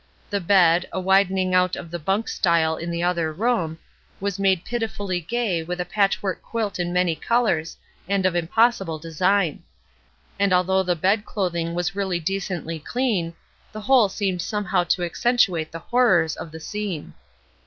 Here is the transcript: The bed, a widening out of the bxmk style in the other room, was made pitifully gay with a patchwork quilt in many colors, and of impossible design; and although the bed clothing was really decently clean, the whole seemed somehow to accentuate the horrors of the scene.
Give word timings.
The 0.31 0.41
bed, 0.41 0.89
a 0.91 0.99
widening 0.99 1.53
out 1.53 1.75
of 1.75 1.91
the 1.91 1.99
bxmk 1.99 2.27
style 2.27 2.75
in 2.75 2.89
the 2.89 3.03
other 3.03 3.31
room, 3.31 3.77
was 4.19 4.39
made 4.39 4.65
pitifully 4.65 5.21
gay 5.21 5.61
with 5.61 5.79
a 5.79 5.85
patchwork 5.85 6.41
quilt 6.41 6.79
in 6.79 6.91
many 6.91 7.15
colors, 7.15 7.77
and 8.09 8.25
of 8.25 8.35
impossible 8.35 8.97
design; 8.97 9.61
and 10.39 10.53
although 10.53 10.81
the 10.81 10.95
bed 10.95 11.23
clothing 11.23 11.75
was 11.75 11.95
really 11.95 12.19
decently 12.19 12.79
clean, 12.79 13.35
the 13.71 13.81
whole 13.81 14.09
seemed 14.09 14.41
somehow 14.41 14.85
to 14.85 15.03
accentuate 15.03 15.71
the 15.71 15.77
horrors 15.77 16.35
of 16.35 16.49
the 16.51 16.59
scene. 16.59 17.13